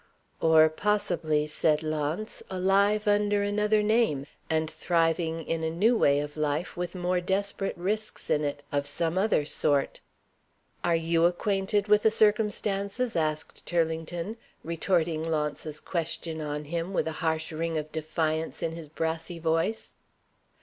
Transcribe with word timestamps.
"Or 0.39 0.67
possibly," 0.67 1.45
said 1.45 1.83
Launce, 1.83 2.41
"alive, 2.49 3.07
under 3.07 3.43
another 3.43 3.83
name, 3.83 4.25
and 4.49 4.67
thriving 4.67 5.43
in 5.45 5.63
a 5.63 5.69
new 5.69 5.95
way 5.95 6.21
of 6.21 6.35
life, 6.35 6.75
with 6.75 6.95
more 6.95 7.21
desperate 7.21 7.77
risks 7.77 8.27
in 8.27 8.43
it, 8.43 8.63
of 8.71 8.87
some 8.87 9.15
other 9.15 9.45
sort." 9.45 9.99
"Are 10.83 10.95
you 10.95 11.25
acquainted 11.25 11.87
with 11.87 12.01
the 12.01 12.09
circumstances?" 12.09 13.15
asked 13.15 13.63
Turlington, 13.67 14.37
retorting 14.63 15.21
Launce's 15.23 15.79
question 15.79 16.41
on 16.41 16.65
him, 16.65 16.93
with 16.93 17.07
a 17.07 17.11
harsh 17.21 17.51
ring 17.51 17.77
of 17.77 17.91
defiance 17.91 18.63
in 18.63 18.71
his 18.71 18.87
brassy 18.89 19.37
voice. 19.37 19.93